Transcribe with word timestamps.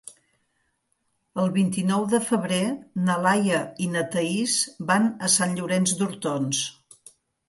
El 1.41 1.49
vint-i-nou 1.57 2.05
de 2.13 2.19
febrer 2.29 2.61
na 3.09 3.17
Laia 3.25 3.59
i 3.87 3.89
na 3.97 4.03
Thaís 4.15 4.55
van 4.93 5.05
a 5.29 5.29
Sant 5.35 5.53
Llorenç 5.61 5.95
d'Hortons. 6.01 6.63